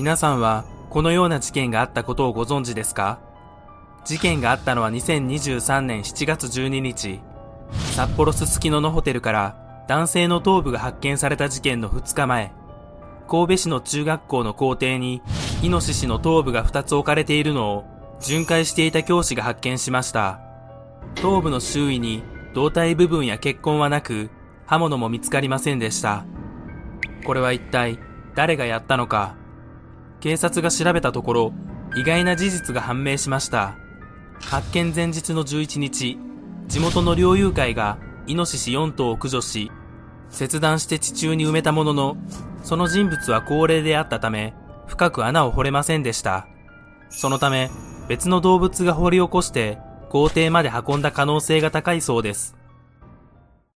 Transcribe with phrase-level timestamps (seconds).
[0.00, 3.18] 皆さんはこのような事件があったことをご存知ですか？
[4.06, 7.20] 事件があったのは2023年7月12日、
[7.94, 12.54] 札幌すすきののホテルから男性の頭部が発見された事件の2日前、
[13.28, 15.20] 神戸市の中学校の校庭に
[15.62, 17.84] イノシシの頭部が2つ置かれているのを
[18.22, 20.40] 巡回していた教師が発見しました。
[21.16, 22.22] 頭部の周囲に
[22.54, 24.30] 胴体部分や血痕はなく、
[24.64, 26.24] 刃物も見つかりませんでした。
[27.26, 27.98] これは一体
[28.34, 29.38] 誰がやったのか？
[30.20, 31.52] 警察が調べたところ、
[31.96, 33.76] 意外な事実が判明しました。
[34.40, 36.18] 発見前日の11日、
[36.68, 39.72] 地元の猟友会がイノシシ4頭を駆除し、
[40.28, 42.16] 切断して地中に埋めたものの、
[42.62, 44.54] その人物は高齢であったため、
[44.86, 46.46] 深く穴を掘れませんでした。
[47.08, 47.70] そのため、
[48.08, 49.78] 別の動物が掘り起こして、
[50.10, 52.59] 校庭まで運んだ可能性が高いそうです。